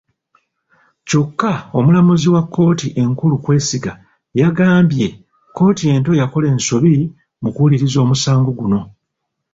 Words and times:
Kyokka 1.07 1.51
omulamuzi 1.77 2.27
wa 2.35 2.41
kkooti 2.45 2.87
enkulu 3.01 3.35
Kwesiga 3.43 3.93
yagambye 4.39 5.07
kkooti 5.47 5.83
ento 5.93 6.11
yakola 6.19 6.47
ensobi 6.53 6.93
mu 7.41 7.49
kuwuliriza 7.53 7.97
omusango 8.05 8.51
guno. 8.59 8.81